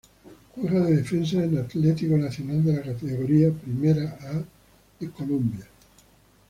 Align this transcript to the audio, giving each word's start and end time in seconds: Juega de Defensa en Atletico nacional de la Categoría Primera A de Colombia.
Juega 0.55 0.79
de 0.83 0.95
Defensa 0.95 1.43
en 1.43 1.59
Atletico 1.59 2.17
nacional 2.17 2.63
de 2.65 2.73
la 2.75 2.81
Categoría 2.81 3.51
Primera 3.53 4.17
A 4.23 4.43
de 4.99 5.11
Colombia. 5.11 5.67